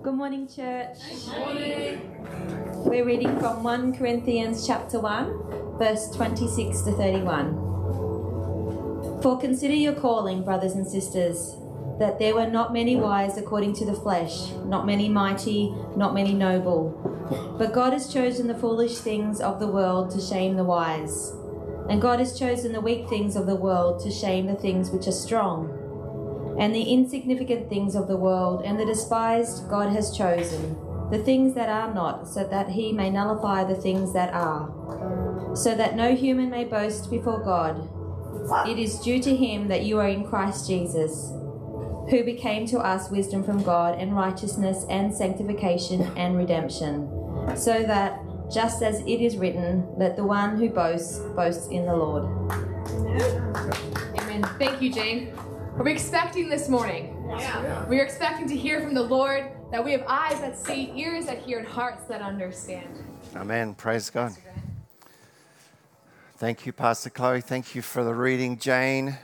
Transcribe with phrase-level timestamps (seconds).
[0.00, 0.96] Good morning, church.
[1.08, 2.00] Good morning.
[2.84, 7.54] We're reading from 1 Corinthians chapter 1, verse 26 to 31.
[9.20, 11.56] For consider your calling, brothers and sisters,
[11.98, 16.32] that there were not many wise according to the flesh, not many mighty, not many
[16.32, 17.56] noble.
[17.58, 21.32] But God has chosen the foolish things of the world to shame the wise.
[21.90, 25.08] And God has chosen the weak things of the world to shame the things which
[25.08, 25.87] are strong
[26.58, 30.76] and the insignificant things of the world, and the despised God has chosen,
[31.10, 35.74] the things that are not, so that he may nullify the things that are, so
[35.74, 37.88] that no human may boast before God.
[38.68, 41.32] It is due to him that you are in Christ Jesus,
[42.10, 47.08] who became to us wisdom from God, and righteousness, and sanctification, and redemption,
[47.56, 48.20] so that,
[48.50, 52.24] just as it is written, let the one who boasts boasts in the Lord.
[54.18, 54.42] Amen.
[54.58, 55.32] Thank you, Jane.
[55.78, 57.24] Are we expecting this morning?
[57.28, 57.86] Yeah.
[57.86, 61.26] We are expecting to hear from the Lord that we have eyes that see, ears
[61.26, 62.88] that hear, and hearts that understand.
[63.36, 63.76] Amen.
[63.76, 64.32] Praise God.
[66.36, 67.40] Thank you, Pastor Chloe.
[67.40, 69.18] Thank you for the reading, Jane.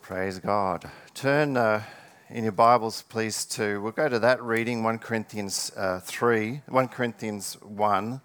[0.00, 0.88] Praise God.
[1.12, 1.82] Turn uh,
[2.28, 6.88] in your Bibles, please, to, we'll go to that reading, 1 Corinthians uh, 3, 1
[6.88, 8.20] Corinthians 1.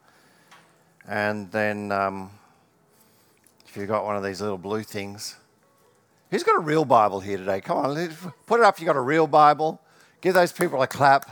[1.08, 2.30] And then, um,
[3.66, 5.38] if you've got one of these little blue things,
[6.32, 7.62] Who's got a real Bible here today?
[7.62, 8.10] Come on,
[8.48, 9.80] put it up if you've got a real Bible.
[10.22, 11.30] Give those people a clap.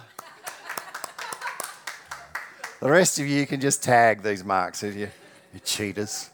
[2.79, 5.09] the rest of you can just tag these marks, if you,
[5.51, 6.29] you cheaters.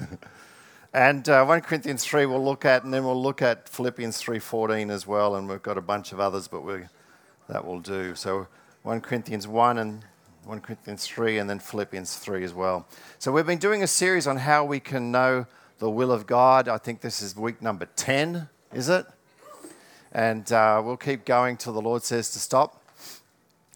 [0.92, 4.90] and uh, 1 Corinthians 3 we'll look at, and then we'll look at Philippians 3.14
[4.90, 6.80] as well, and we've got a bunch of others, but we,
[7.48, 8.16] that will do.
[8.16, 8.48] So
[8.82, 10.04] 1 Corinthians 1 and
[10.46, 12.88] 1 Corinthians 3, and then Philippians 3 as well.
[13.20, 15.46] So we've been doing a series on how we can know
[15.80, 16.68] the will of God.
[16.68, 19.06] I think this is week number 10, is it?
[20.12, 22.82] And uh, we'll keep going till the Lord says to stop.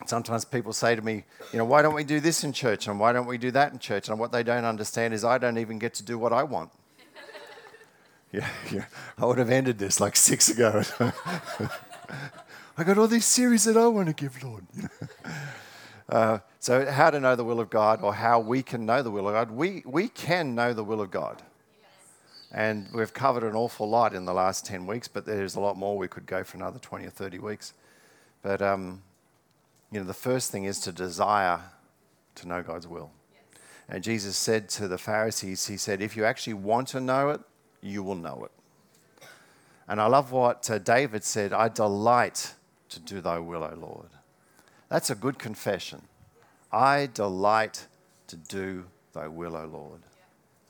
[0.07, 3.01] Sometimes people say to me, you know, why don't we do this in church and
[3.01, 4.11] why don't we do that in church?
[4.11, 6.71] And what they don't understand is I don't even get to do what I want.
[8.33, 8.85] yeah, yeah,
[9.17, 10.83] I would have ended this like six ago.
[12.77, 14.67] I got all these series that I want to give, Lord.
[16.11, 19.11] uh, so, how to know the will of God or how we can know the
[19.11, 19.53] will of God?
[19.53, 21.41] We, we can know the will of God.
[22.55, 25.77] And we've covered an awful lot in the last 10 weeks, but there's a lot
[25.77, 27.73] more we could go for another 20 or 30 weeks.
[28.43, 29.03] But, um,
[29.91, 31.61] you know, the first thing is to desire
[32.37, 33.11] to know God's will.
[33.33, 33.43] Yes.
[33.89, 37.41] And Jesus said to the Pharisees, He said, if you actually want to know it,
[37.83, 39.27] you will know it.
[39.89, 42.55] And I love what uh, David said I delight
[42.91, 44.11] to do thy will, O Lord.
[44.89, 46.03] That's a good confession.
[46.71, 47.89] I delight
[48.29, 50.03] to do thy will, O Lord.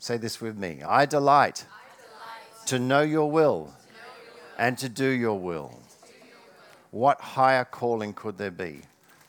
[0.04, 3.72] Say this with me I delight, I delight to know your will
[4.58, 5.80] and to do your will.
[6.90, 8.82] What higher calling could there be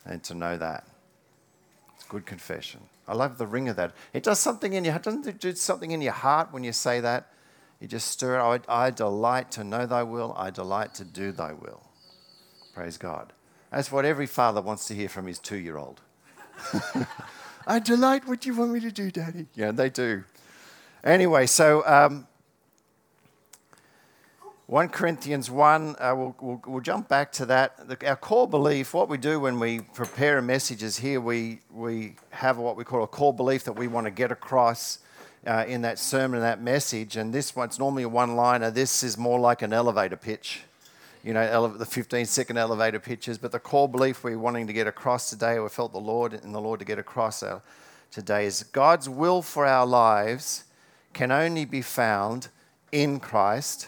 [0.06, 0.86] than to know that?
[1.96, 2.82] It's good confession.
[3.08, 3.94] I love the ring of that.
[4.12, 7.00] It does something in your doesn't it do something in your heart when you say
[7.00, 7.30] that?
[7.80, 8.66] You just stir it.
[8.68, 10.36] I, I delight to know thy will.
[10.38, 11.84] I delight to do thy will.
[12.74, 13.32] Praise God.
[13.72, 16.02] That's what every father wants to hear from his two year old.
[17.66, 19.46] I delight what you want me to do, Daddy.
[19.56, 20.26] Yeah, they do.
[21.06, 22.26] Anyway, so um,
[24.66, 27.88] 1 Corinthians 1, uh, we'll, we'll, we'll, jump back to that.
[27.88, 31.60] The, our core belief, what we do when we prepare a message is here we,
[31.72, 34.98] we have what we call a core belief that we want to get across
[35.46, 37.18] uh, in that sermon, that message.
[37.18, 38.72] And this one's normally a one liner.
[38.72, 40.62] This is more like an elevator pitch,
[41.24, 43.38] you know, ele- the 15 second elevator pitches.
[43.38, 46.56] But the core belief we're wanting to get across today, we felt the Lord and
[46.56, 47.62] the Lord to get across our,
[48.10, 50.64] today, is God's will for our lives
[51.16, 52.50] can only be found
[52.92, 53.88] in Christ,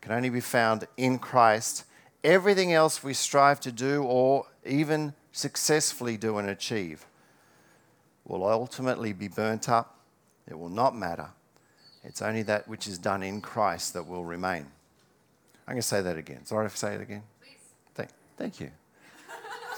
[0.00, 1.84] can only be found in Christ.
[2.22, 7.04] Everything else we strive to do or even successfully do and achieve
[8.24, 9.98] will ultimately be burnt up.
[10.48, 11.30] It will not matter.
[12.04, 14.66] It's only that which is done in Christ that will remain.
[15.66, 16.46] I'm going to say that again.
[16.46, 17.24] Sorry if I say it again.
[17.40, 17.58] Please.
[17.94, 18.70] Thank, thank you.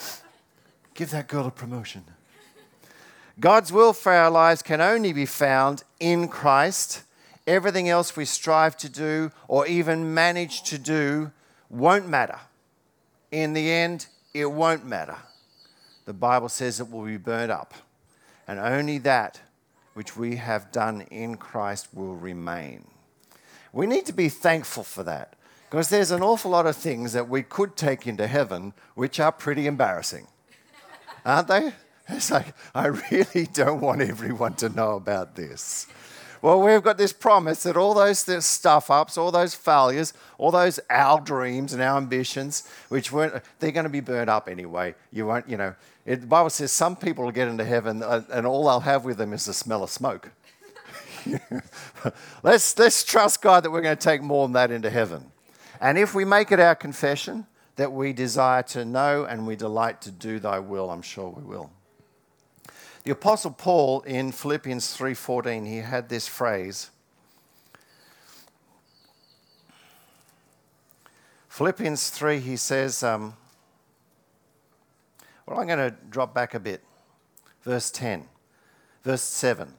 [0.95, 2.05] Give that girl a promotion.
[3.41, 7.03] God's will for our lives can only be found in Christ.
[7.47, 11.33] Everything else we strive to do or even manage to do
[11.69, 12.39] won't matter.
[13.33, 15.17] In the end, it won't matter.
[16.05, 17.75] The Bible says it will be burned up,
[18.47, 19.41] and only that
[19.95, 22.85] which we have done in Christ will remain.
[23.73, 25.35] We need to be thankful for that
[25.71, 29.33] because there's an awful lot of things that we could take into heaven which are
[29.33, 30.29] pretty embarrassing,
[31.25, 31.73] aren't they?
[32.09, 35.87] It's like, I really don't want everyone to know about this.
[36.43, 40.79] Well, we've got this promise that all those stuff ups, all those failures, all those
[40.91, 44.95] our dreams and our ambitions, which weren't, they're going to be burned up anyway.
[45.11, 45.75] You won't, you know.
[46.05, 49.07] It, the Bible says some people will get into heaven uh, and all they'll have
[49.07, 50.33] with them is the smell of smoke.
[52.43, 55.33] let's, let's trust God that we're going to take more than that into heaven.
[55.81, 57.47] And if we make it our confession
[57.77, 61.43] that we desire to know and we delight to do thy will, I'm sure we
[61.43, 61.71] will.
[63.05, 66.91] The apostle Paul in Philippians 3:14 he had this phrase.
[71.49, 73.37] Philippians 3 he says um,
[75.47, 76.83] well I'm going to drop back a bit.
[77.63, 78.27] Verse 10
[79.05, 79.75] verse 7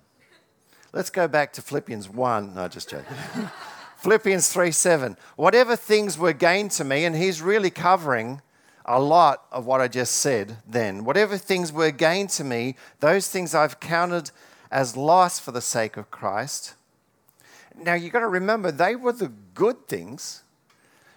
[0.94, 3.18] Let's go back to Philippians 1 no just joking.
[3.98, 8.44] Philippians 3 7 whatever things were gained to me and he's really covering
[8.86, 11.04] a lot of what I just said then.
[11.04, 14.32] Whatever things were gained to me, those things I've counted
[14.72, 16.76] as loss for the sake of Christ.
[17.76, 20.44] Now you've got to remember, they were the good things.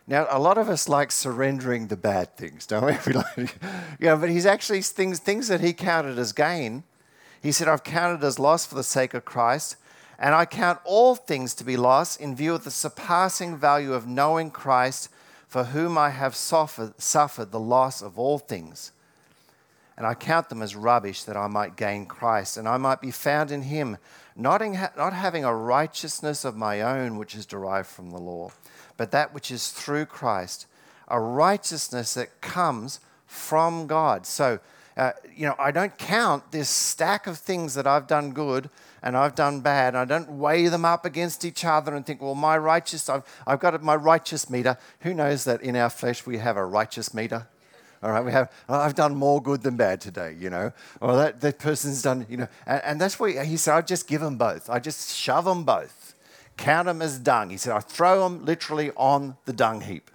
[0.06, 3.12] Now, a lot of us like surrendering the bad things, don't we?
[3.12, 3.58] like,
[4.00, 6.84] yeah, but he's actually things, things that he counted as gain.
[7.42, 9.76] He said, I've counted as loss for the sake of Christ,
[10.18, 14.06] and I count all things to be loss in view of the surpassing value of
[14.06, 15.10] knowing Christ
[15.48, 18.92] for whom I have suffered, suffered the loss of all things.
[19.96, 23.10] And I count them as rubbish that I might gain Christ, and I might be
[23.10, 23.96] found in him,
[24.36, 28.18] not, in ha- not having a righteousness of my own which is derived from the
[28.18, 28.52] law,
[28.96, 30.66] but that which is through Christ,
[31.08, 34.26] a righteousness that comes from God.
[34.26, 34.60] So,
[34.96, 38.68] uh, you know, I don't count this stack of things that I've done good
[39.02, 39.94] and I've done bad.
[39.94, 43.60] I don't weigh them up against each other and think, well, my righteous, I've, I've
[43.60, 44.76] got my righteous meter.
[45.00, 47.46] Who knows that in our flesh we have a righteous meter?
[48.02, 50.72] All right, we have, oh, I've done more good than bad today, you know.
[51.00, 52.48] Or that, that person's done, you know.
[52.64, 54.70] And, and that's what he said, I just give them both.
[54.70, 56.14] I just shove them both.
[56.56, 57.50] Count them as dung.
[57.50, 60.10] He said, I throw them literally on the dung heap.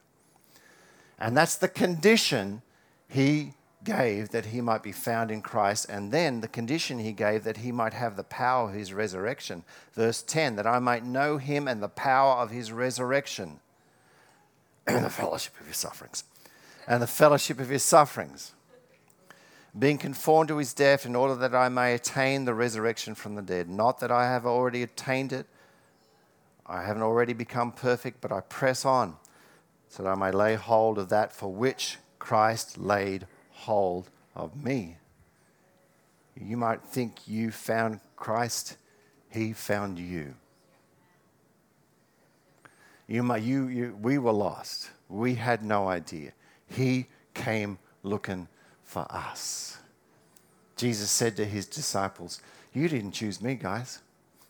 [1.19, 2.61] And that's the condition
[3.07, 3.53] he
[3.83, 7.57] gave that he might be found in Christ, and then the condition he gave that
[7.57, 9.63] he might have the power of his resurrection.
[9.93, 13.59] Verse 10 that I might know him and the power of his resurrection,
[14.87, 16.23] and the fellowship of his sufferings.
[16.87, 18.53] And the fellowship of his sufferings.
[19.77, 23.41] Being conformed to his death, in order that I may attain the resurrection from the
[23.41, 23.69] dead.
[23.69, 25.47] Not that I have already attained it,
[26.65, 29.17] I haven't already become perfect, but I press on
[29.89, 33.27] so that I may lay hold of that for which Christ laid
[33.63, 34.97] hold of me.
[36.35, 38.77] You might think you found Christ,
[39.29, 40.35] He found you.
[43.07, 44.89] You might, you, you, we were lost.
[45.09, 46.31] We had no idea.
[46.67, 48.47] He came looking
[48.83, 49.77] for us.
[50.75, 52.41] Jesus said to his disciples,
[52.73, 54.01] You didn't choose me, guys.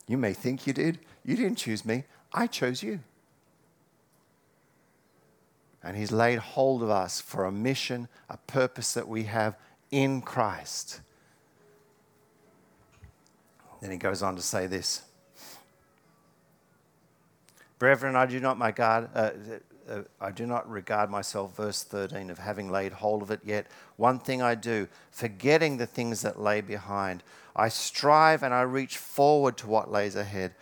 [0.08, 1.00] You may think you did.
[1.26, 2.06] You didn't choose me.
[2.34, 3.00] I chose you.
[5.84, 9.58] And He's laid hold of us for a mission, a purpose that we have
[9.92, 11.02] in Christ.
[13.82, 15.04] Then He goes on to say this
[17.80, 19.32] Brethren, I do not, my God, uh,
[19.90, 23.68] uh, I do not regard myself, verse 13, of having laid hold of it yet.
[23.98, 27.24] One thing I do, forgetting the things that lay behind,
[27.56, 30.54] I strive and I reach forward to what lays ahead.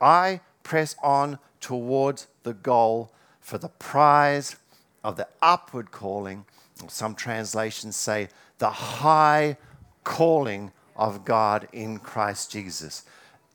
[0.00, 4.56] I press on towards the goal for the prize
[5.02, 6.44] of the upward calling.
[6.88, 8.28] Some translations say
[8.58, 9.56] the high
[10.04, 13.04] calling of God in Christ Jesus.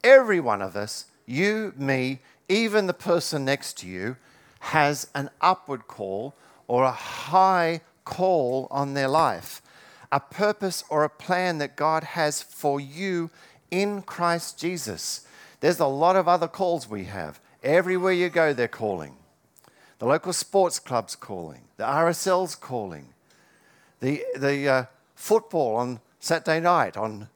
[0.04, 4.18] Every one of us, you, me, even the person next to you,
[4.60, 6.36] has an upward call
[6.68, 9.62] or a high call on their life,
[10.12, 13.30] a purpose or a plan that God has for you
[13.72, 15.28] in Christ Jesus.
[15.60, 17.40] There's a lot of other calls we have.
[17.64, 19.16] Everywhere you go, they're calling.
[20.00, 21.62] The local sports club's calling.
[21.78, 23.14] The RSL's calling.
[24.00, 24.86] The, the uh,
[25.16, 27.30] football on Saturday night on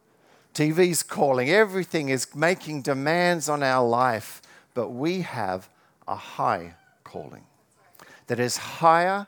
[0.54, 1.50] TV's calling.
[1.50, 4.42] Everything is making demands on our life,
[4.74, 5.70] but we have
[6.08, 7.44] a high calling
[8.28, 9.28] that is higher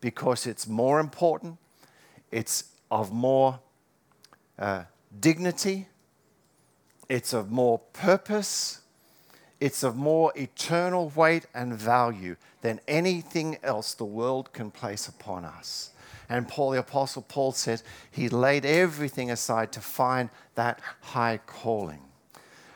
[0.00, 1.58] because it's more important,
[2.30, 3.60] it's of more
[4.58, 4.84] uh,
[5.18, 5.88] dignity,
[7.08, 8.81] it's of more purpose,
[9.62, 15.44] it's of more eternal weight and value than anything else the world can place upon
[15.44, 15.90] us.
[16.28, 22.00] And Paul, the Apostle Paul says he laid everything aside to find that high calling.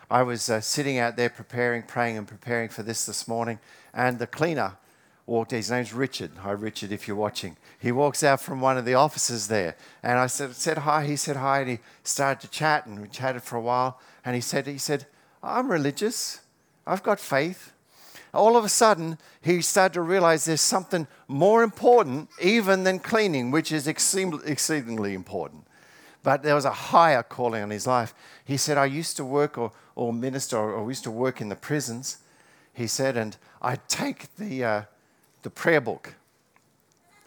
[0.09, 3.59] I was uh, sitting out there preparing, praying, and preparing for this this morning,
[3.93, 4.77] and the cleaner
[5.27, 5.51] walked.
[5.51, 6.31] His name's Richard.
[6.39, 7.57] Hi, Richard, if you're watching.
[7.81, 9.75] He walks out from one of the offices there,
[10.05, 11.05] and I said, said hi.
[11.05, 13.99] He said hi, and he started to chat, and we chatted for a while.
[14.25, 15.07] And he said, he said,
[15.43, 16.43] I'm religious.
[16.87, 17.73] I've got faith.
[18.33, 23.51] All of a sudden, he started to realize there's something more important even than cleaning,
[23.51, 25.67] which is exceedingly important.
[26.23, 28.15] But there was a higher calling on his life.
[28.45, 31.49] He said, I used to work or, or minister or, or used to work in
[31.49, 32.19] the prisons.
[32.75, 34.83] He said, and I'd take the, uh,
[35.43, 36.15] the prayer book.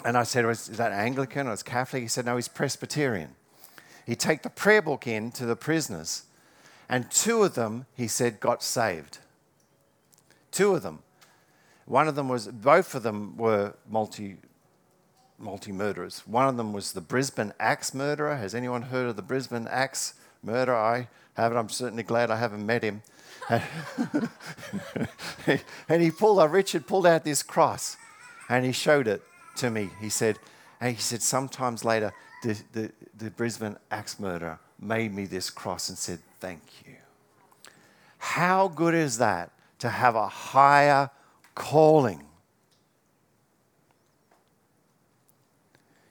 [0.06, 2.04] And I said, Is that Anglican or is Catholic?
[2.04, 3.36] He said, No, he's Presbyterian.
[4.06, 6.24] He'd take the prayer book in to the prisoners,
[6.90, 9.20] and two of them, he said, got saved.
[10.52, 11.00] Two of them.
[11.86, 14.38] One of them was, both of them were multi,
[15.40, 16.24] multi murderers.
[16.28, 18.36] One of them was the Brisbane axe murderer.
[18.36, 20.14] Has anyone heard of the Brisbane axe
[20.44, 20.76] murderer?
[20.76, 21.58] I haven't.
[21.58, 23.02] I'm certainly glad I haven't met him.
[25.90, 27.98] and he pulled out, Richard pulled out this cross
[28.48, 29.24] and he showed it
[29.56, 29.90] to me.
[30.00, 30.38] He said,
[30.80, 32.14] and he said, sometimes later,
[32.44, 36.96] the, the, the Brisbane axe murderer made me this cross and said, thank you.
[38.20, 41.10] How good is that to have a higher
[41.56, 42.24] calling?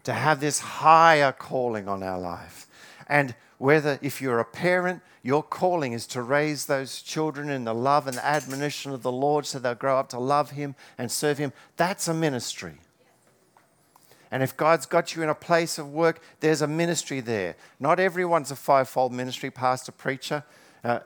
[0.05, 2.67] To have this higher calling on our life.
[3.09, 7.75] And whether, if you're a parent, your calling is to raise those children in the
[7.75, 11.39] love and admonition of the Lord so they'll grow up to love Him and serve
[11.39, 11.53] Him.
[11.77, 12.75] That's a ministry.
[14.31, 17.57] And if God's got you in a place of work, there's a ministry there.
[17.81, 20.45] Not everyone's a fivefold ministry, pastor, preacher,
[20.85, 21.01] uh,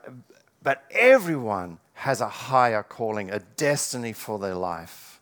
[0.63, 5.21] but everyone has a higher calling, a destiny for their life.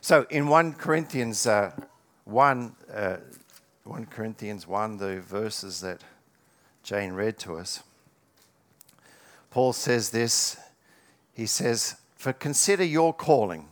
[0.00, 1.72] So in 1 Corinthians uh,
[2.24, 3.16] 1, uh,
[3.84, 6.02] 1 Corinthians 1, the verses that
[6.82, 7.82] Jane read to us,
[9.50, 10.56] Paul says this.
[11.34, 13.68] He says, For consider your calling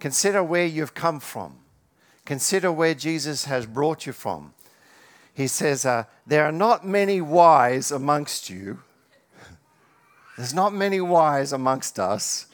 [0.00, 1.58] Consider where you've come from.
[2.24, 4.54] Consider where Jesus has brought you from.
[5.40, 8.80] He says, uh, There are not many wise amongst you.
[10.36, 12.44] There's not many wise amongst us.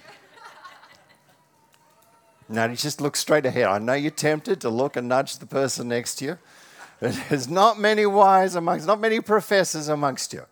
[2.48, 3.64] Now, just look straight ahead.
[3.64, 6.38] I know you're tempted to look and nudge the person next to you.
[7.00, 10.44] There's not many wise amongst, not many professors amongst you.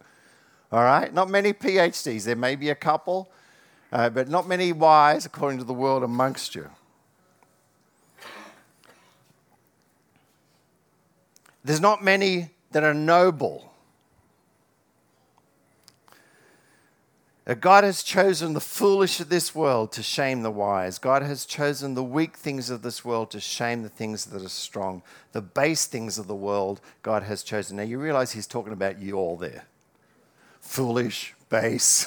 [0.73, 1.15] All right?
[1.15, 2.25] Not many PhDs.
[2.25, 3.31] There may be a couple,
[3.93, 6.69] uh, but not many wise, according to the world, amongst you.
[11.65, 13.71] There's not many that are noble.
[17.61, 20.99] God has chosen the foolish of this world to shame the wise.
[20.99, 24.49] God has chosen the weak things of this world to shame the things that are
[24.49, 25.03] strong.
[25.33, 27.77] The base things of the world, God has chosen.
[27.77, 29.65] Now you realize He's talking about you all there.
[30.61, 32.07] Foolish, base.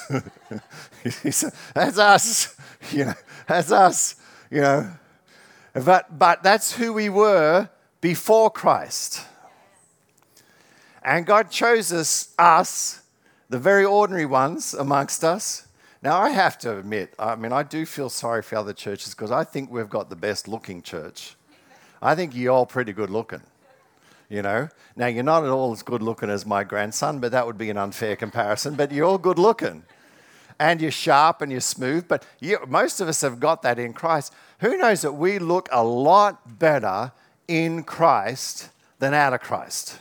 [1.74, 2.56] that's us.
[2.92, 3.14] You know,
[3.48, 4.14] that's us.
[4.50, 4.90] You know.
[5.74, 7.68] But, but that's who we were
[8.00, 9.26] before Christ.
[11.08, 13.00] And God chose us, us,
[13.48, 15.66] the very ordinary ones amongst us.
[16.02, 19.30] Now, I have to admit, I mean, I do feel sorry for other churches because
[19.30, 21.34] I think we've got the best looking church.
[22.02, 23.40] I think you're all pretty good looking,
[24.28, 24.68] you know.
[24.96, 27.70] Now, you're not at all as good looking as my grandson, but that would be
[27.70, 29.84] an unfair comparison, but you're all good looking.
[30.58, 33.94] And you're sharp and you're smooth, but you, most of us have got that in
[33.94, 34.34] Christ.
[34.60, 37.12] Who knows that we look a lot better
[37.48, 40.00] in Christ than out of Christ?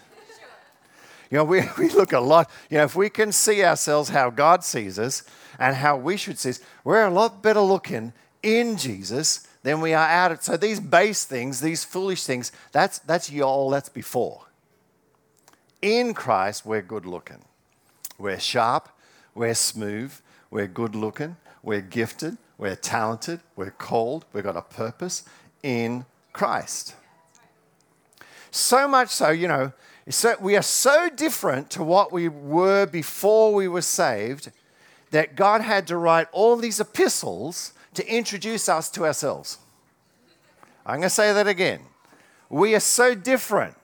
[1.30, 4.30] You know, we, we look a lot, you know, if we can see ourselves how
[4.30, 5.24] God sees us
[5.60, 9.94] and how we should see us, we're a lot better looking in Jesus than we
[9.94, 10.44] are out of.
[10.44, 14.44] So these base things, these foolish things, that's, that's y'all, that's before.
[15.82, 17.44] In Christ, we're good looking.
[18.18, 18.90] We're sharp,
[19.36, 20.14] we're smooth,
[20.50, 25.24] we're good looking, we're gifted, we're talented, we're called, we've got a purpose
[25.62, 26.96] in Christ.
[28.50, 29.74] So much so, you know,
[30.10, 34.52] so we are so different to what we were before we were saved
[35.12, 39.58] that God had to write all these epistles to introduce us to ourselves.
[40.86, 41.82] I'm going to say that again.
[42.50, 43.76] We are so different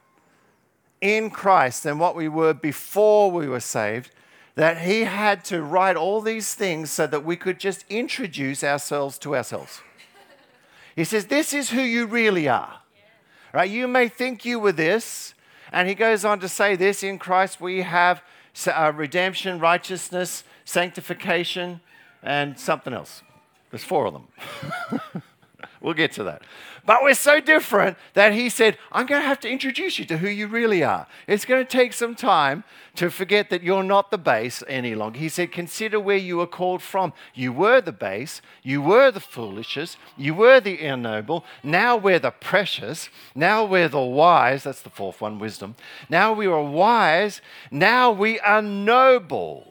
[1.01, 4.11] in Christ than what we were before we were saved
[4.55, 9.17] that He had to write all these things so that we could just introduce ourselves
[9.19, 9.81] to ourselves.
[10.95, 12.79] He says, This is who you really are.
[13.53, 13.69] Right?
[13.69, 15.33] You may think you were this,
[15.73, 18.21] and he goes on to say this in Christ we have
[18.67, 21.81] uh, redemption, righteousness, sanctification,
[22.21, 23.23] and something else.
[23.71, 25.22] There's four of them.
[25.83, 26.41] we'll get to that.
[26.85, 30.17] But we're so different that he said, I'm going to have to introduce you to
[30.17, 31.07] who you really are.
[31.27, 32.63] It's going to take some time
[32.95, 35.19] to forget that you're not the base any longer.
[35.19, 37.13] He said, Consider where you were called from.
[37.33, 41.45] You were the base, you were the foolishness, you were the ignoble.
[41.63, 44.63] Now we're the precious, now we're the wise.
[44.63, 45.75] That's the fourth one, wisdom.
[46.09, 49.69] Now we are wise, now we are noble.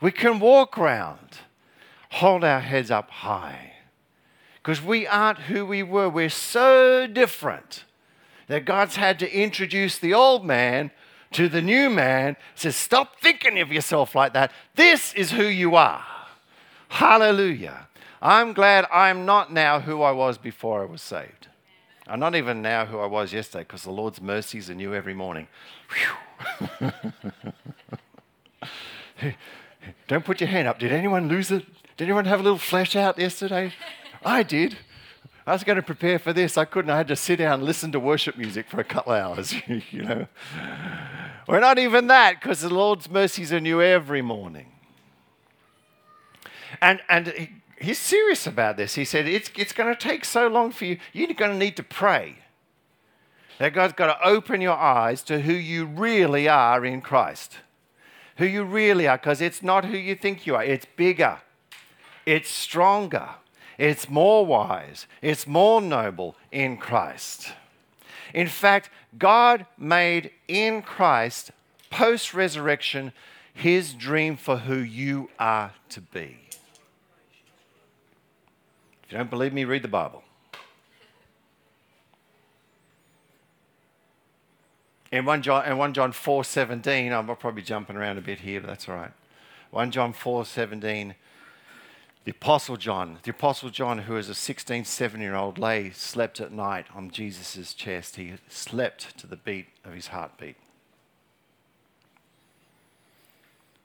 [0.00, 1.38] We can walk around
[2.16, 3.72] hold our heads up high
[4.54, 6.08] because we aren't who we were.
[6.08, 7.84] We're so different
[8.46, 10.90] that God's had to introduce the old man
[11.32, 12.36] to the new man.
[12.54, 14.50] Says, stop thinking of yourself like that.
[14.76, 16.04] This is who you are.
[16.88, 17.88] Hallelujah.
[18.22, 21.48] I'm glad I'm not now who I was before I was saved.
[22.06, 25.12] I'm not even now who I was yesterday because the Lord's mercies are new every
[25.12, 25.48] morning.
[30.08, 30.78] Don't put your hand up.
[30.78, 31.66] Did anyone lose it?
[31.96, 33.72] Did anyone have a little flesh out yesterday?
[34.24, 34.76] I did.
[35.46, 36.58] I was going to prepare for this.
[36.58, 36.90] I couldn't.
[36.90, 39.54] I had to sit down and listen to worship music for a couple of hours,
[39.90, 40.26] you know.
[41.48, 44.72] We're not even that because the Lord's mercies are new every morning.
[46.82, 47.50] And, and he,
[47.80, 48.96] he's serious about this.
[48.96, 50.98] He said, it's, it's going to take so long for you.
[51.12, 52.38] You're going to need to pray.
[53.58, 57.58] That God's got to open your eyes to who you really are in Christ.
[58.36, 61.38] Who you really are, because it's not who you think you are, it's bigger.
[62.26, 63.30] It's stronger,
[63.78, 67.52] it's more wise, it's more noble in Christ.
[68.34, 71.52] In fact, God made in Christ,
[71.88, 73.12] post resurrection,
[73.54, 76.40] his dream for who you are to be.
[79.04, 80.24] If you don't believe me, read the Bible.
[85.12, 88.60] In 1 John, in 1 John 4 17, I'm probably jumping around a bit here,
[88.60, 89.12] but that's all right.
[89.70, 91.14] 1 John 4 17
[92.26, 96.40] the Apostle John, the Apostle John, who is a 16, 17 year old, lay, slept
[96.40, 98.16] at night on Jesus' chest.
[98.16, 100.56] He slept to the beat of his heartbeat.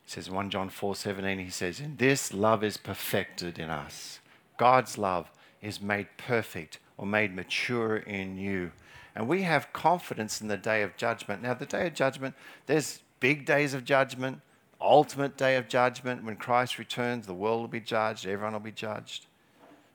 [0.03, 4.19] He says 1 John 4 17, he says, In this love is perfected in us.
[4.57, 5.29] God's love
[5.61, 8.71] is made perfect or made mature in you.
[9.15, 11.43] And we have confidence in the day of judgment.
[11.43, 12.33] Now, the day of judgment,
[12.65, 14.41] there's big days of judgment,
[14.81, 18.71] ultimate day of judgment, when Christ returns, the world will be judged, everyone will be
[18.71, 19.25] judged,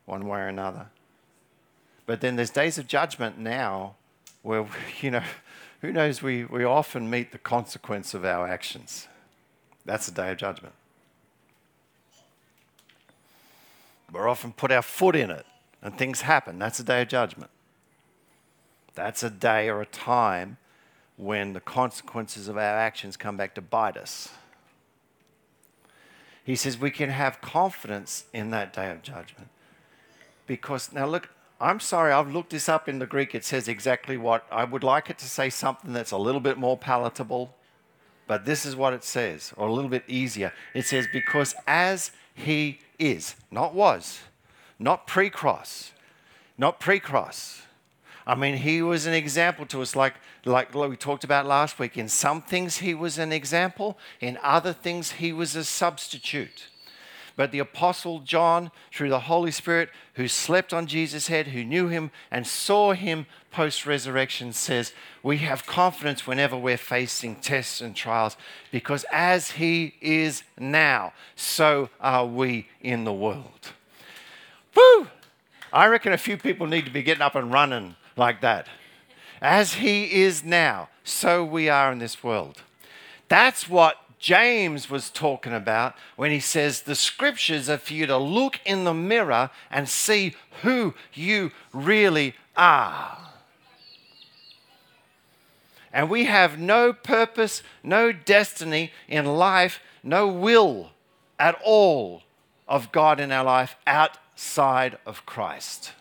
[0.05, 0.87] one way or another.
[2.07, 3.97] But then there's days of judgment now
[4.43, 4.67] where,
[5.01, 5.23] you know,
[5.81, 9.09] who knows, we, we often meet the consequence of our actions.
[9.85, 10.75] That's the day of judgment.
[14.13, 15.47] We're often put our foot in it
[15.83, 16.59] and things happen.
[16.59, 17.51] That's a day of judgment.
[18.95, 20.57] That's a day or a time
[21.17, 24.31] when the consequences of our actions come back to bite us.
[26.47, 29.49] He says we can have confidence in that day of judgment.
[30.47, 31.29] Because, now look,
[31.61, 33.35] I'm sorry, I've looked this up in the Greek.
[33.35, 36.57] It says exactly what I would like it to say something that's a little bit
[36.57, 37.53] more palatable,
[38.29, 40.53] but this is what it says, or a little bit easier.
[40.73, 44.21] It says, because as he is, not was,
[44.79, 45.91] not pre cross,
[46.57, 47.63] not pre cross,
[48.27, 51.97] I mean, he was an example to us, like, like we talked about last week.
[51.97, 56.67] In some things, he was an example, in other things, he was a substitute.
[57.37, 61.87] But the Apostle John, through the Holy Spirit, who slept on Jesus' head, who knew
[61.89, 67.95] him and saw him post resurrection, says, We have confidence whenever we're facing tests and
[67.95, 68.37] trials,
[68.73, 73.73] because as he is now, so are we in the world.
[74.75, 75.09] Woo!
[75.73, 78.67] I reckon a few people need to be getting up and running like that.
[79.41, 82.63] As he is now, so we are in this world.
[83.29, 88.17] That's what James was talking about when he says the scriptures are for you to
[88.17, 93.19] look in the mirror and see who you really are.
[95.93, 100.91] And we have no purpose, no destiny in life, no will
[101.39, 102.23] at all
[102.69, 105.93] of God in our life outside of Christ.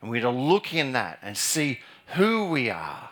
[0.00, 1.80] And we're to look in that and see
[2.14, 3.10] who we are.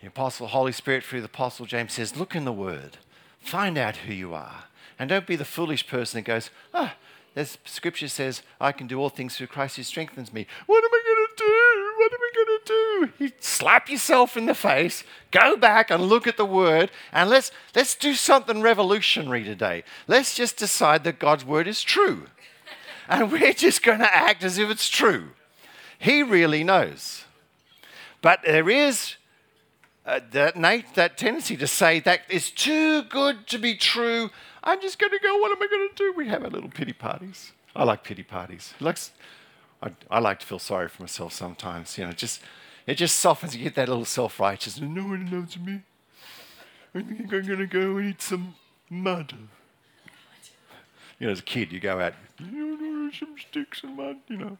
[0.00, 2.98] The Apostle Holy Spirit through the Apostle James says, Look in the Word,
[3.38, 4.64] find out who you are.
[4.98, 6.94] And don't be the foolish person that goes, Ah,
[7.34, 10.46] there's scripture says, I can do all things through Christ who strengthens me.
[10.66, 11.94] What am I going to do?
[11.98, 13.24] What am I going to do?
[13.24, 17.52] You slap yourself in the face, go back and look at the word, and let's,
[17.74, 19.84] let's do something revolutionary today.
[20.08, 22.26] Let's just decide that God's word is true
[23.10, 25.30] and we're just going to act as if it's true.
[25.98, 27.24] He really knows.
[28.22, 29.16] But there is
[30.06, 34.30] uh, that, Nate, that tendency to say that is too good to be true.
[34.62, 35.36] I'm just going to go.
[35.38, 36.14] What am I going to do?
[36.16, 37.52] We have our little pity parties.
[37.74, 38.74] I like pity parties.
[38.80, 39.10] It Likes,
[39.82, 41.98] I, I, like to feel sorry for myself sometimes.
[41.98, 42.40] You know, just
[42.86, 43.56] it just softens.
[43.56, 44.88] You get that little self-righteousness.
[44.88, 45.82] No one loves me.
[46.94, 48.54] I think I'm going to go and eat some
[48.88, 49.34] mud.
[51.20, 54.16] You know, as a kid, you go out, you know, some sticks and mud.
[54.26, 54.58] You know.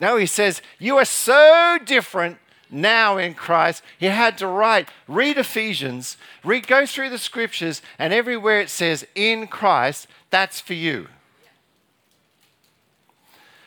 [0.00, 2.38] Now he says, you are so different
[2.70, 3.82] now in Christ.
[3.98, 9.06] He had to write, read Ephesians, read, go through the scriptures, and everywhere it says
[9.14, 11.08] in Christ, that's for you.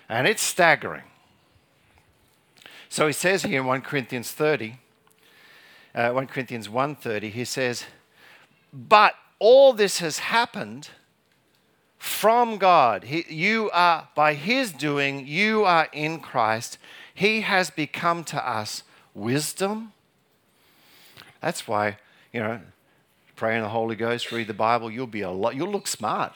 [0.10, 1.04] And it's staggering.
[2.90, 4.80] So he says here in 1 Corinthians 30,
[5.94, 7.86] uh, 1 Corinthians 1.30, he says,
[8.74, 10.90] But all this has happened
[12.20, 13.06] from God.
[13.06, 16.78] He, you are, by his doing, you are in Christ.
[17.16, 19.94] He has become to us wisdom.
[21.42, 21.98] That's why,
[22.34, 22.60] you know,
[23.38, 26.34] pray in the Holy Ghost, read the Bible, you'll be a lot, you'll look smart.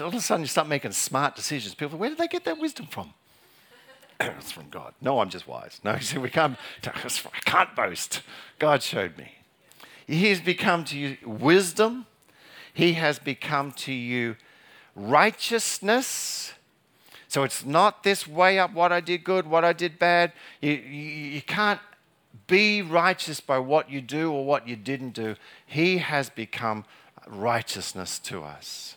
[0.00, 1.74] All of a sudden you start making smart decisions.
[1.74, 3.14] People, where did they get that wisdom from?
[4.20, 4.92] it's from God.
[5.00, 5.80] No, I'm just wise.
[5.82, 8.20] No, see, we can't, I can't boast.
[8.58, 9.32] God showed me.
[10.06, 12.04] He has become to you wisdom.
[12.74, 14.36] He has become to you
[14.98, 16.52] righteousness.
[17.28, 20.32] So it's not this way up what I did good, what I did bad.
[20.60, 21.80] You, you, you can't
[22.46, 25.36] be righteous by what you do or what you didn't do.
[25.66, 26.84] He has become
[27.26, 28.96] righteousness to us.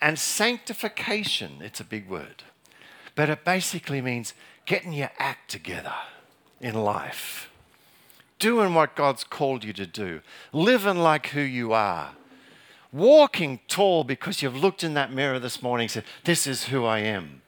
[0.00, 2.42] And sanctification, it's a big word,
[3.14, 4.34] but it basically means
[4.66, 5.94] getting your act together
[6.60, 7.50] in life,
[8.38, 10.20] doing what God's called you to do,
[10.52, 12.12] living like who you are,
[12.92, 16.84] walking tall because you've looked in that mirror this morning and said, This is who
[16.84, 17.42] I am.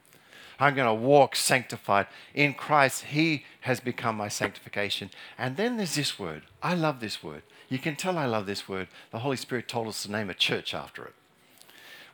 [0.59, 2.07] I'm going to walk sanctified.
[2.33, 5.11] In Christ, He has become my sanctification.
[5.37, 6.43] And then there's this word.
[6.63, 7.43] I love this word.
[7.69, 8.89] You can tell I love this word.
[9.11, 11.15] The Holy Spirit told us to name a church after it.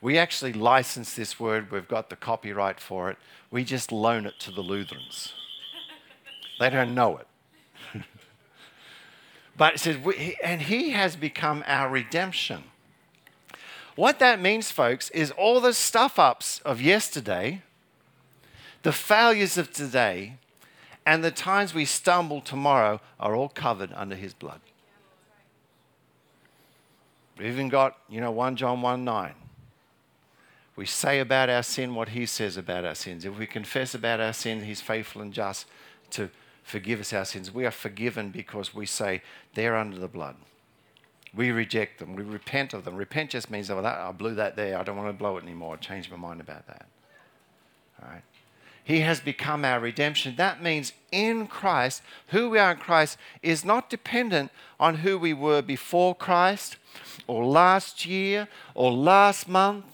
[0.01, 3.17] We actually license this word, we've got the copyright for it.
[3.51, 5.33] We just loan it to the Lutherans.
[6.59, 7.27] They don't know it.
[9.57, 9.97] but it says,
[10.43, 12.63] and He has become our redemption.
[13.95, 17.61] What that means, folks, is all the stuff ups of yesterday
[18.83, 20.37] the failures of today
[21.05, 24.59] and the times we stumble tomorrow are all covered under his blood.
[27.37, 29.33] We've even got, you know, 1 John 1 9.
[30.75, 33.25] We say about our sin what he says about our sins.
[33.25, 35.65] If we confess about our sin, he's faithful and just
[36.11, 36.29] to
[36.63, 37.53] forgive us our sins.
[37.53, 39.21] We are forgiven because we say
[39.53, 40.35] they're under the blood.
[41.33, 42.15] We reject them.
[42.15, 42.95] We repent of them.
[42.95, 44.77] Repent just means, oh, that, I blew that there.
[44.77, 45.75] I don't want to blow it anymore.
[45.75, 46.85] I changed my mind about that.
[48.01, 48.23] All right.
[48.83, 50.35] He has become our redemption.
[50.35, 55.33] That means in Christ, who we are in Christ is not dependent on who we
[55.33, 56.77] were before Christ
[57.27, 59.85] or last year or last month.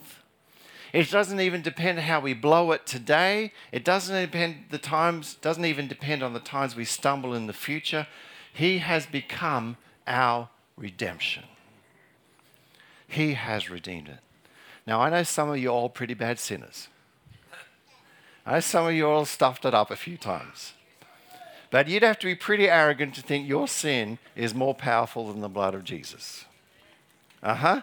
[0.92, 3.52] It doesn't even depend how we blow it today.
[3.72, 7.52] It doesn't depend the times doesn't even depend on the times we stumble in the
[7.52, 8.06] future.
[8.52, 10.48] He has become our
[10.78, 11.44] redemption.
[13.06, 14.18] He has redeemed it.
[14.86, 16.88] Now I know some of you are all pretty bad sinners.
[18.46, 20.72] I know some of you all stuffed it up a few times.
[21.70, 25.40] But you'd have to be pretty arrogant to think your sin is more powerful than
[25.40, 26.46] the blood of Jesus.
[27.42, 27.82] Uh huh.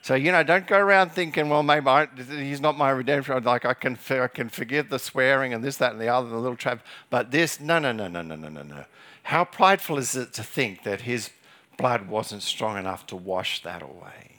[0.00, 3.42] So, you know, don't go around thinking, well, maybe I, he's not my redemption.
[3.42, 6.36] Like, I can, I can forgive the swearing and this, that, and the other, the
[6.36, 6.80] little trap.
[7.08, 8.84] But this, no, no, no, no, no, no, no, no.
[9.22, 11.30] How prideful is it to think that his
[11.76, 14.32] blood wasn't strong enough to wash that away?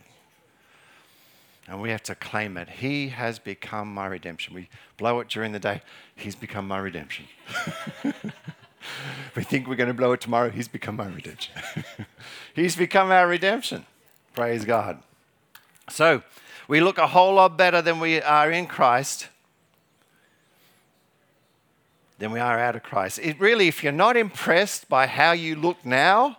[1.67, 2.69] And we have to claim it.
[2.69, 4.54] He has become my redemption.
[4.54, 5.82] We blow it during the day.
[6.15, 7.26] He's become my redemption.
[9.36, 10.52] we think we're going to blow it tomorrow.
[10.52, 11.54] He's become my redemption.
[12.56, 13.86] He's become our redemption.
[14.36, 15.02] Praise God.
[15.89, 16.21] So
[16.67, 19.30] we look a whole lot better than we are in Christ
[22.17, 23.19] than we are out of Christ.
[23.19, 26.38] It really, if you're not impressed by how you look now,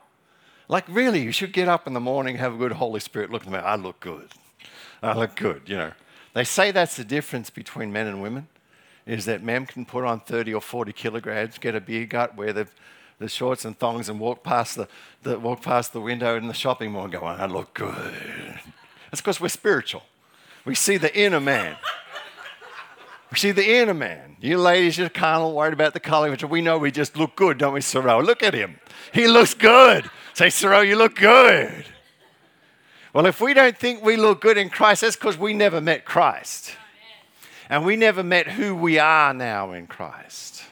[0.68, 3.46] like really, you should get up in the morning, have a good Holy Spirit look
[3.46, 3.58] at me.
[3.58, 4.28] I look good.
[5.02, 5.92] I look good, you know.
[6.34, 8.48] They say that's the difference between men and women,
[9.06, 12.52] is that men can put on 30 or 40 kilograms, get a beer gut, wear
[12.52, 12.68] the,
[13.18, 14.88] the shorts and thongs, and walk past the,
[15.22, 18.14] the, walk past the window in the shopping mall and go, I look good.
[19.10, 20.02] That's because we're spiritual.
[20.64, 21.76] We see the inner man.
[23.34, 24.36] See the inner man.
[24.40, 27.58] You ladies, you're carnal, worried about the color, which we know we just look good,
[27.58, 28.22] don't we, Sorrel?
[28.22, 28.78] Look at him.
[29.12, 30.08] He looks good.
[30.34, 31.84] Say, Sorrel, you look good.
[33.12, 36.04] Well, if we don't think we look good in Christ, that's because we never met
[36.04, 36.76] Christ.
[37.68, 40.62] And we never met who we are now in Christ.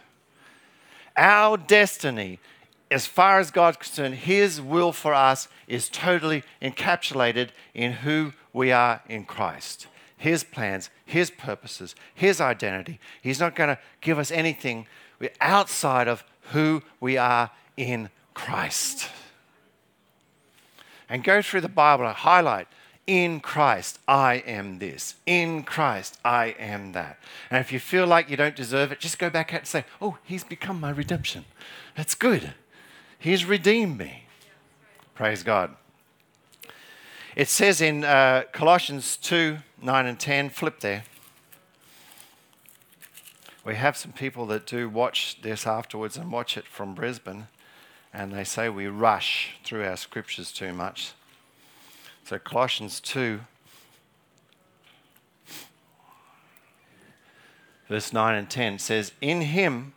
[1.16, 2.38] Our destiny
[2.90, 8.70] as far as God's concerned, His will for us is totally encapsulated in who we
[8.70, 9.88] are in Christ.
[10.16, 12.98] His plans, His purposes, His identity.
[13.22, 14.87] He's not going to give us anything
[15.40, 19.09] outside of who we are in Christ.
[21.09, 22.66] And go through the Bible and highlight
[23.07, 25.16] in Christ, I am this.
[25.27, 27.18] In Christ, I am that.
[27.50, 29.85] And if you feel like you don't deserve it, just go back out and say,
[30.00, 31.44] Oh, He's become my redemption.
[31.96, 32.55] That's good.
[33.18, 34.24] He's redeemed me.
[35.14, 35.77] Praise God.
[37.37, 41.03] It says in uh, Colossians 2 9 and 10, flip there.
[43.64, 47.49] We have some people that do watch this afterwards and watch it from Brisbane,
[48.12, 51.12] and they say we rush through our scriptures too much.
[52.25, 53.40] So, Colossians 2,
[57.88, 59.94] verse 9 and 10 says, In him,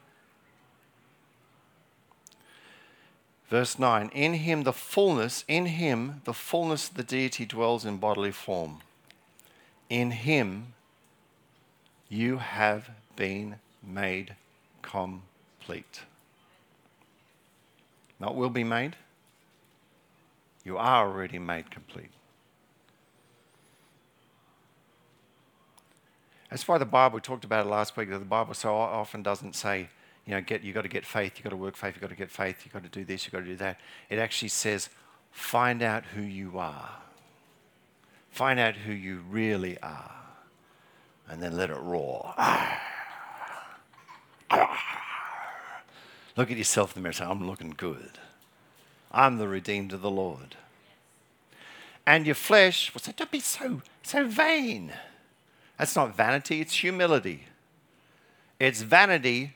[3.50, 7.98] verse 9, in him the fullness, in him the fullness of the deity dwells in
[7.98, 8.80] bodily form.
[9.90, 10.74] In him
[12.10, 14.36] you have been made
[14.82, 16.02] complete.
[18.20, 18.96] Not will be made,
[20.64, 22.12] you are already made complete.
[26.50, 29.22] That's why the Bible, we talked about it last week, that the Bible so often
[29.22, 29.90] doesn't say,
[30.28, 32.10] you know, get, you've got to get faith, you've got to work faith, you've got
[32.10, 33.80] to get faith, you've got to do this, you've got to do that.
[34.10, 34.90] It actually says,
[35.32, 36.90] find out who you are.
[38.30, 40.12] Find out who you really are.
[41.30, 42.34] And then let it roar.
[46.36, 48.20] Look at yourself in the mirror say, I'm looking good.
[49.12, 50.58] I'm the redeemed of the Lord.
[52.06, 54.92] And your flesh will say, Don't be so, so vain.
[55.80, 57.46] That's not vanity, it's humility.
[58.60, 59.54] It's vanity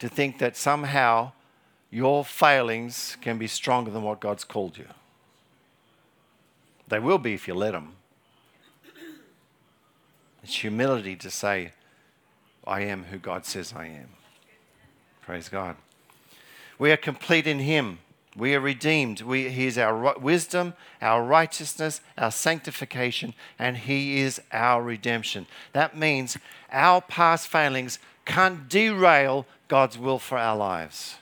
[0.00, 1.32] to think that somehow
[1.90, 4.86] your failings can be stronger than what God's called you.
[6.88, 7.94] They will be if you let them.
[10.42, 11.72] It's humility to say,
[12.66, 14.08] I am who God says I am.
[15.22, 15.76] Praise God.
[16.78, 17.98] We are complete in Him.
[18.36, 19.20] We are redeemed.
[19.20, 25.46] We, he is our wisdom, our righteousness, our sanctification, and He is our redemption.
[25.72, 26.38] That means
[26.72, 27.98] our past failings
[28.30, 31.16] can't derail God's will for our lives.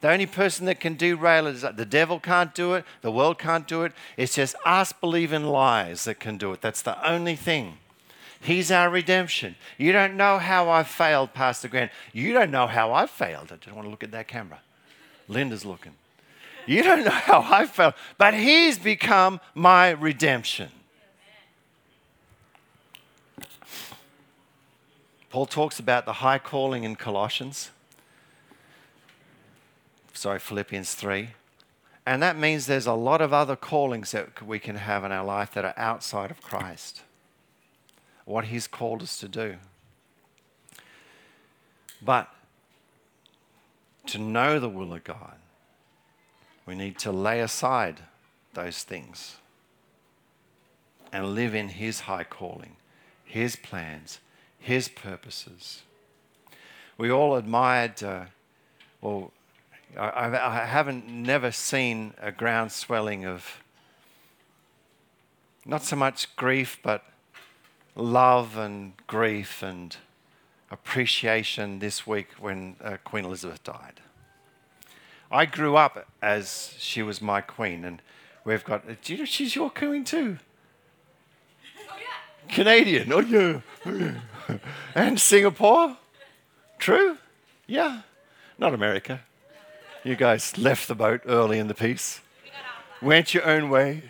[0.00, 3.10] The only person that can derail it is that the devil can't do it, the
[3.10, 3.92] world can't do it.
[4.16, 6.62] It's just us believing lies that can do it.
[6.62, 7.76] That's the only thing.
[8.40, 9.56] He's our redemption.
[9.76, 11.92] You don't know how I failed, Pastor Grant.
[12.14, 13.52] You don't know how I failed.
[13.52, 14.60] I just want to look at that camera.
[15.28, 15.92] Linda's looking.
[16.66, 20.70] You don't know how I failed, but He's become my redemption.
[25.30, 27.70] Paul talks about the high calling in Colossians.
[30.12, 31.30] Sorry, Philippians 3.
[32.04, 35.24] And that means there's a lot of other callings that we can have in our
[35.24, 37.02] life that are outside of Christ,
[38.24, 39.56] what He's called us to do.
[42.02, 42.28] But
[44.06, 45.36] to know the will of God,
[46.66, 48.00] we need to lay aside
[48.54, 49.36] those things
[51.12, 52.76] and live in His high calling,
[53.24, 54.18] His plans,
[54.60, 55.82] His purposes.
[56.96, 58.26] We all admired, uh,
[59.00, 59.32] well,
[59.98, 63.62] I, I haven't never seen a ground swelling of
[65.64, 67.02] not so much grief, but
[67.96, 69.96] love and grief and
[70.70, 74.00] appreciation this week when uh, Queen Elizabeth died.
[75.30, 78.02] I grew up as she was my queen, and
[78.44, 78.84] we've got.
[79.02, 80.38] Do you know she's your queen too?
[81.88, 82.54] Oh, yeah.
[82.54, 83.12] Canadian.
[83.12, 83.60] Oh yeah.
[83.86, 84.14] Oh, yeah.
[84.94, 85.96] and Singapore.
[86.78, 87.18] True.
[87.66, 88.02] Yeah.
[88.58, 89.20] Not America.
[90.02, 92.20] You guys left the boat early in the piece.
[93.02, 94.02] Went your own way.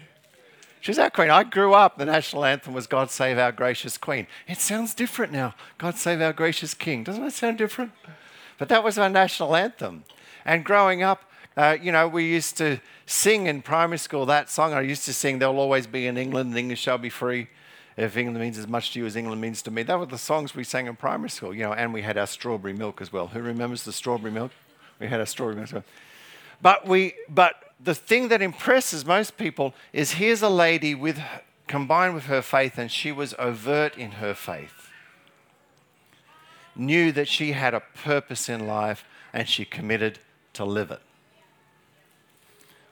[0.81, 1.31] She's our queen.
[1.31, 4.27] I grew up, the national anthem was God Save Our Gracious Queen.
[4.49, 5.55] It sounds different now.
[5.77, 7.05] God Save Our Gracious King.
[7.05, 7.93] Doesn't it sound different?
[8.57, 10.05] But that was our national anthem.
[10.45, 11.25] And growing up,
[11.57, 14.73] uh, you know, we used to sing in primary school that song.
[14.73, 17.49] I used to sing, There'll always be an England, and English shall be free.
[18.01, 19.83] If England means as much to you as England means to me.
[19.83, 22.27] That were the songs we sang in primary school, you know, and we had our
[22.27, 23.27] strawberry milk as well.
[23.27, 24.53] Who remembers the strawberry milk?
[24.99, 25.85] We had our strawberry milk as well.
[26.63, 31.21] But, we, but the thing that impresses most people is here's a lady with,
[31.67, 34.89] combined with her faith, and she was overt in her faith.
[36.75, 40.21] Knew that she had a purpose in life, and she committed
[40.55, 41.03] to live it.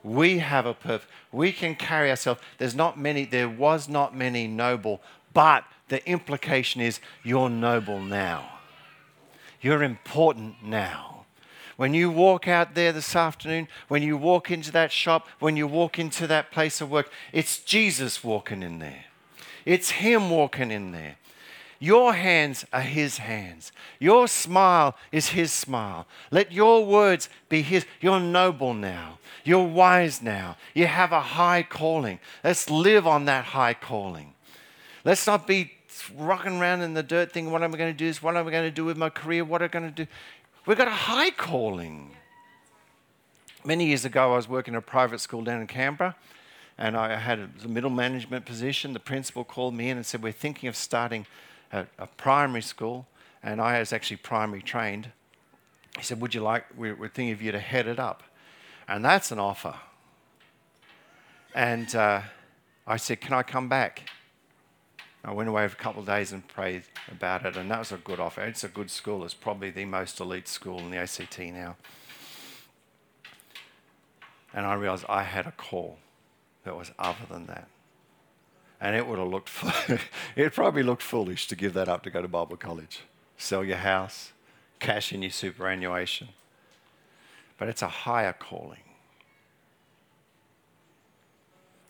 [0.02, 1.08] We have a purpose.
[1.32, 2.40] We can carry ourselves.
[2.58, 5.00] There's not many, there was not many noble,
[5.34, 8.58] but the implication is you're noble now.
[9.60, 11.26] You're important now.
[11.76, 15.66] When you walk out there this afternoon, when you walk into that shop, when you
[15.66, 19.04] walk into that place of work, it's Jesus walking in there.
[19.64, 21.16] It's Him walking in there.
[21.78, 23.70] Your hands are His hands.
[23.98, 26.06] Your smile is His smile.
[26.30, 27.86] Let your words be His.
[28.00, 29.18] You're noble now.
[29.44, 30.56] You're wise now.
[30.74, 32.18] You have a high calling.
[32.42, 34.34] Let's live on that high calling.
[35.04, 35.72] Let's not be
[36.16, 38.06] rocking around in the dirt thinking, what am I going to do?
[38.06, 38.22] This?
[38.22, 39.44] What am I going to do with my career?
[39.44, 40.10] What am I going to do?
[40.66, 42.10] We've got a high calling.
[43.64, 46.16] Many years ago, I was working at a private school down in Canberra,
[46.76, 48.92] and I had a middle management position.
[48.92, 51.26] The principal called me in and said, We're thinking of starting
[51.72, 53.06] a, a primary school,
[53.42, 55.10] and I was actually primary trained.
[55.96, 58.22] He said, Would you like, we're, we're thinking of you to head it up.
[58.86, 59.74] And that's an offer.
[61.54, 62.22] And uh,
[62.86, 64.08] I said, Can I come back?
[65.24, 67.92] I went away for a couple of days and prayed about it, and that was
[67.92, 68.42] a good offer.
[68.42, 69.24] It's a good school.
[69.24, 71.76] It's probably the most elite school in the ACT now.
[74.54, 75.98] And I realized I had a call
[76.64, 77.68] that was other than that.
[78.80, 79.50] And it would have looked,
[80.36, 83.00] it probably looked foolish to give that up to go to Bible college.
[83.36, 84.32] Sell your house,
[84.78, 86.28] cash in your superannuation.
[87.58, 88.82] But it's a higher calling.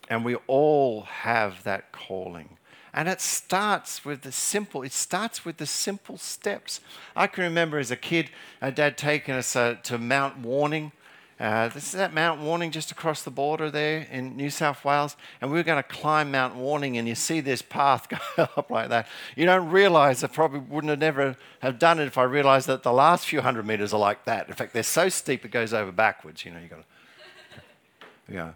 [0.09, 2.57] And we all have that calling.
[2.95, 6.81] And it starts with the simple, it starts with the simple steps.
[7.15, 8.31] I can remember as a kid,
[8.63, 10.93] our dad taking us uh, to Mount Warning
[11.41, 15.17] uh, this is at Mount Warning just across the border there in New South Wales.
[15.41, 18.71] And we are going to climb Mount Warning, and you see this path go up
[18.71, 19.07] like that.
[19.37, 22.83] You don't realize I probably wouldn't have never have done it if I realized that
[22.83, 24.49] the last few hundred meters are like that.
[24.49, 26.45] In fact, they're so steep it goes over backwards.
[26.45, 26.85] You know, you got to.
[28.31, 28.53] Yeah.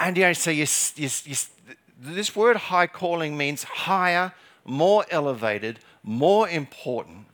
[0.00, 1.36] And you know, so you, you, you,
[2.00, 4.32] this word high calling means higher,
[4.64, 7.26] more elevated, more important.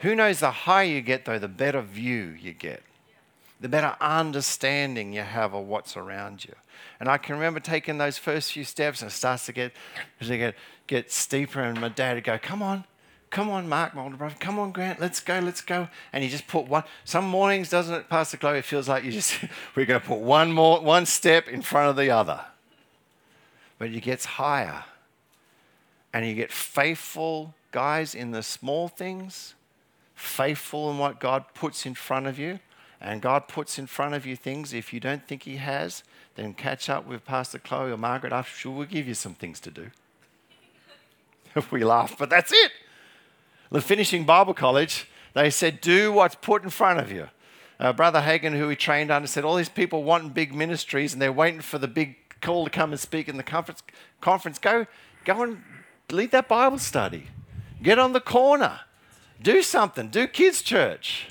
[0.00, 2.82] Who knows the higher you get, though, the better view you get
[3.60, 6.54] the better understanding you have of what's around you.
[6.98, 9.72] And I can remember taking those first few steps, and it starts to get,
[10.20, 10.54] to get,
[10.86, 11.60] get steeper.
[11.60, 12.84] And my dad would go, Come on,
[13.28, 15.88] come on, Mark, my older brother, come on, Grant, let's go, let's go.
[16.12, 16.84] And he just put one.
[17.04, 18.58] Some mornings, doesn't it, Pastor Chloe?
[18.58, 19.38] It feels like you just,
[19.74, 22.40] we're going to put one more, one step in front of the other.
[23.78, 24.84] But it gets higher.
[26.12, 29.54] And you get faithful guys in the small things,
[30.14, 32.58] faithful in what God puts in front of you
[33.00, 36.02] and God puts in front of you things, if you don't think He has,
[36.34, 38.32] then catch up with Pastor Chloe or Margaret.
[38.32, 39.90] I'm sure we'll give you some things to do.
[41.70, 42.72] we laugh, but that's it.
[43.70, 47.28] The finishing Bible college, they said, do what's put in front of you.
[47.78, 51.22] Uh, Brother Hagin, who we trained under, said all these people wanting big ministries and
[51.22, 53.82] they're waiting for the big call to come and speak in the conference.
[54.20, 54.86] Conference, go,
[55.24, 55.62] go and
[56.10, 57.28] lead that Bible study.
[57.82, 58.80] Get on the corner.
[59.40, 60.08] Do something.
[60.08, 61.28] Do kids' church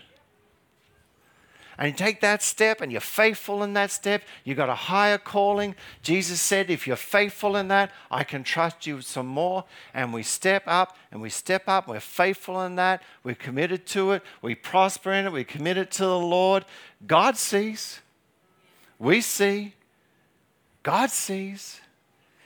[1.79, 5.17] and you take that step and you're faithful in that step, you got a higher
[5.17, 5.75] calling.
[6.01, 9.63] Jesus said, if you're faithful in that, I can trust you some more.
[9.93, 11.87] And we step up and we step up.
[11.87, 13.01] We're faithful in that.
[13.23, 14.23] We're committed to it.
[14.41, 15.31] We prosper in it.
[15.31, 16.65] We're committed to the Lord.
[17.07, 18.01] God sees.
[18.99, 19.73] We see.
[20.83, 21.79] God sees.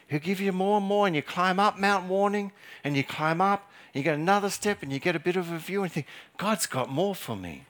[0.08, 2.52] He'll give you more and more, and you climb up Mount Warning,
[2.84, 5.52] and you climb up, and you get another step, and you get a bit of
[5.52, 6.06] a view, and think,
[6.38, 7.66] God's got more for me.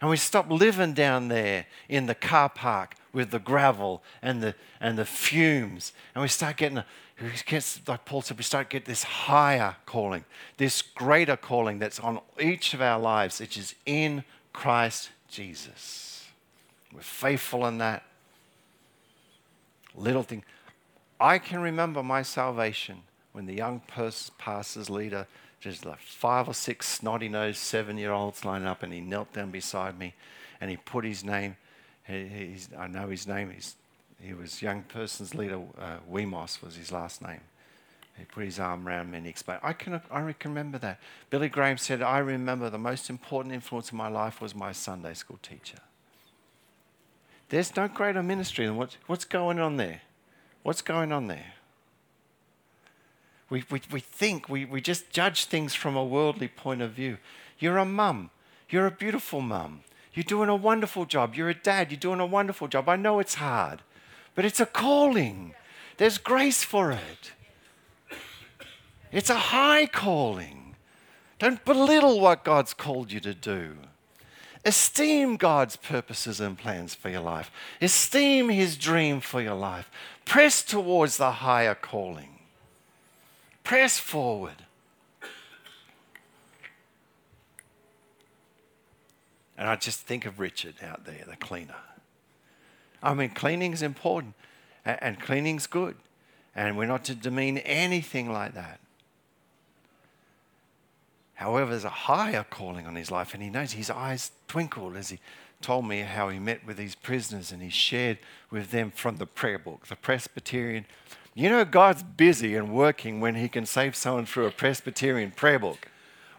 [0.00, 4.54] And we stop living down there in the car park with the gravel and the,
[4.80, 5.92] and the fumes.
[6.14, 6.82] And we start getting,
[7.20, 10.24] we get, like Paul said, we start get this higher calling,
[10.58, 16.28] this greater calling that's on each of our lives, which is in Christ Jesus.
[16.92, 18.02] We're faithful in that.
[19.94, 20.44] Little thing.
[21.18, 25.26] I can remember my salvation when the young person pastors leader
[25.66, 29.32] just like five or six snotty nosed seven year olds lined up, and he knelt
[29.32, 30.14] down beside me
[30.60, 31.56] and he put his name.
[32.06, 33.50] He, I know his name.
[33.50, 33.74] He's,
[34.20, 35.60] he was young person's leader.
[35.78, 37.40] Uh, Wemos was his last name.
[38.16, 39.60] He put his arm around me and he explained.
[39.62, 41.00] I can, I can remember that.
[41.28, 45.14] Billy Graham said, I remember the most important influence in my life was my Sunday
[45.14, 45.78] school teacher.
[47.48, 50.02] There's no greater ministry than what, what's going on there.
[50.62, 51.54] What's going on there?
[53.48, 57.18] We, we, we think, we, we just judge things from a worldly point of view.
[57.58, 58.30] You're a mum.
[58.68, 59.82] You're a beautiful mum.
[60.12, 61.34] You're doing a wonderful job.
[61.34, 61.90] You're a dad.
[61.90, 62.88] You're doing a wonderful job.
[62.88, 63.82] I know it's hard,
[64.34, 65.54] but it's a calling.
[65.98, 67.32] There's grace for it.
[69.12, 70.74] It's a high calling.
[71.38, 73.76] Don't belittle what God's called you to do.
[74.64, 77.50] Esteem God's purposes and plans for your life.
[77.80, 79.90] Esteem His dream for your life.
[80.24, 82.35] Press towards the higher calling.
[83.66, 84.54] Press forward.
[89.58, 91.74] And I just think of Richard out there, the cleaner.
[93.02, 94.34] I mean, cleaning is important
[94.84, 95.96] and cleaning's good.
[96.54, 98.78] And we're not to demean anything like that.
[101.34, 105.08] However, there's a higher calling on his life, and he knows his eyes twinkled as
[105.08, 105.18] he
[105.60, 109.26] told me how he met with these prisoners and he shared with them from the
[109.26, 110.86] prayer book, the Presbyterian.
[111.38, 115.58] You know, God's busy and working when he can save someone through a Presbyterian prayer
[115.58, 115.90] book.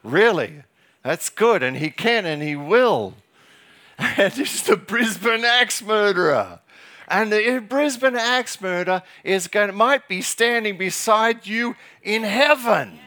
[0.04, 0.64] Really?
[1.04, 3.14] That's good, and he can and he will.
[4.00, 6.62] And is the Brisbane axe murderer.
[7.08, 13.00] And the uh, Brisbane axe murderer is going, might be standing beside you in heaven.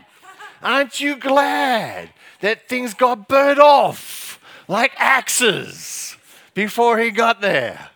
[0.63, 2.11] Aren't you glad
[2.41, 6.17] that things got burnt off like axes
[6.55, 7.90] before he got there?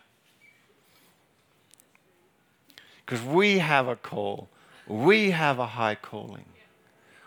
[3.05, 4.49] Because we have a call,
[4.87, 6.45] we have a high calling.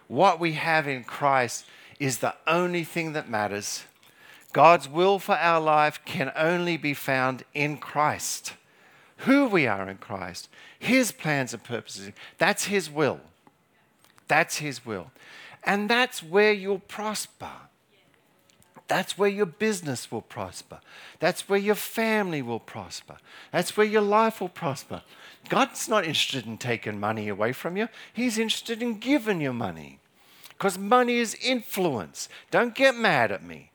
[0.08, 1.66] What we have in Christ
[2.00, 3.84] is the only thing that matters.
[4.52, 8.54] God's will for our life can only be found in Christ.
[9.18, 10.48] Who we are in Christ,
[10.78, 13.20] His plans and purposes, that's His will.
[14.26, 15.10] That's His will.
[15.64, 17.50] And that's where you'll prosper.
[18.86, 20.80] That's where your business will prosper.
[21.20, 23.16] That's where your family will prosper.
[23.52, 25.02] That's where your life will prosper.
[25.48, 30.00] God's not interested in taking money away from you, He's interested in giving you money.
[30.50, 32.28] Because money is influence.
[32.50, 33.70] Don't get mad at me.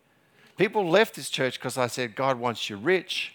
[0.57, 3.33] People left this church because I said, God wants you rich.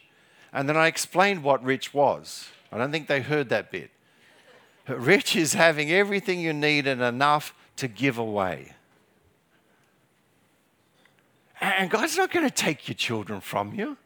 [0.53, 2.49] And then I explained what rich was.
[2.70, 3.91] I don't think they heard that bit.
[4.89, 8.72] Rich is having everything you need and enough to give away.
[11.61, 13.97] And God's not going to take your children from you.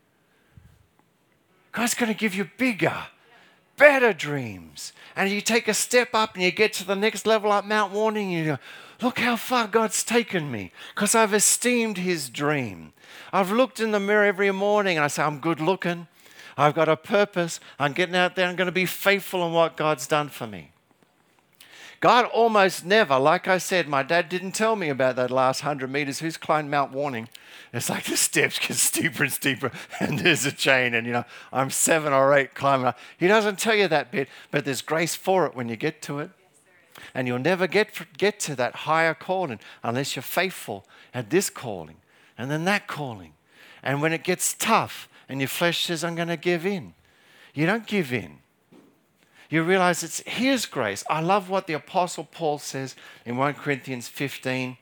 [1.71, 2.95] God's going to give you bigger,
[3.83, 4.93] better dreams.
[5.17, 7.93] And you take a step up and you get to the next level up Mount
[7.93, 8.59] Warning, and you go,
[9.01, 12.93] Look how far God's taken me because I've esteemed His dream.
[13.33, 16.07] I've looked in the mirror every morning and I say, I'm good looking.
[16.57, 17.59] I've got a purpose.
[17.81, 18.47] I'm getting out there.
[18.47, 20.72] I'm going to be faithful in what God's done for me.
[22.03, 25.89] God almost never, like I said, my dad didn't tell me about that last hundred
[25.89, 26.19] meters.
[26.19, 27.29] Who's climbed Mount Warning?
[27.73, 31.25] It's like the steps get steeper and steeper, and there's a chain, and you know,
[31.53, 32.93] I'm seven or eight climbing.
[33.17, 36.19] He doesn't tell you that bit, but there's grace for it when you get to
[36.19, 36.31] it.
[37.15, 40.85] And you'll never get, get to that higher calling unless you're faithful
[41.15, 41.99] at this calling
[42.37, 43.35] and then that calling.
[43.81, 46.95] And when it gets tough and your flesh says, I'm going to give in,
[47.55, 48.42] you don't give in
[49.53, 51.05] you realize it's His grace.
[51.11, 52.97] I love what the Apostle Paul says
[53.27, 54.79] in 1 Corinthians 15.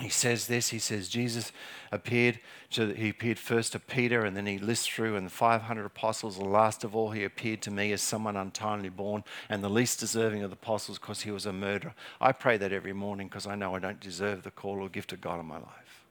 [0.00, 1.52] He says this, he says, Jesus
[1.92, 2.40] appeared
[2.72, 6.36] to, he appeared first to Peter and then he lists through and the 500 apostles,
[6.36, 10.00] and last of all, he appeared to me as someone untimely born and the least
[10.00, 11.94] deserving of the apostles because he was a murderer.
[12.20, 15.12] I pray that every morning because I know I don't deserve the call or gift
[15.12, 16.04] of God in my life.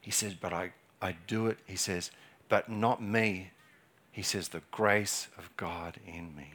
[0.00, 0.70] He says, but I,
[1.02, 2.12] I do it, he says,
[2.48, 3.50] but not me,
[4.18, 6.50] he says, the grace of God in me.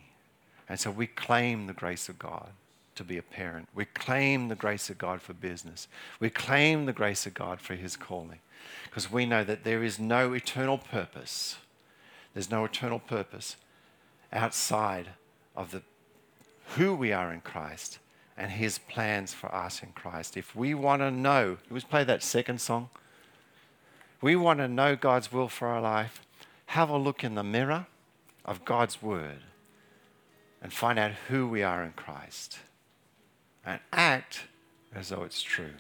[0.68, 2.50] And so we claim the grace of God
[2.96, 3.70] to be a parent.
[3.74, 5.88] We claim the grace of God for business.
[6.20, 8.40] We claim the grace of God for his calling.
[8.84, 11.56] Because we know that there is no eternal purpose.
[12.34, 13.56] There's no eternal purpose
[14.34, 15.12] outside
[15.56, 15.84] of the
[16.76, 17.98] who we are in Christ
[18.36, 20.36] and his plans for us in Christ.
[20.36, 22.90] If we want to know, let's play that second song.
[24.20, 26.20] We want to know God's will for our life
[26.74, 27.86] have a look in the mirror
[28.44, 29.42] of God's Word
[30.60, 32.58] and find out who we are in Christ
[33.64, 34.46] and act
[34.96, 35.76] as though it's true.